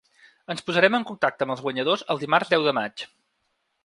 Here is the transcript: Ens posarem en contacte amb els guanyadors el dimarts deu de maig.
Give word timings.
Ens 0.51 0.63
posarem 0.69 0.95
en 0.99 1.03
contacte 1.09 1.47
amb 1.47 1.53
els 1.55 1.61
guanyadors 1.65 2.05
el 2.13 2.21
dimarts 2.23 2.53
deu 2.55 2.65
de 2.69 2.73
maig. 2.79 3.05